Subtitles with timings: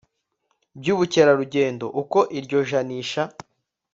[0.79, 3.23] by ubukerarugendo Uko iryo janisha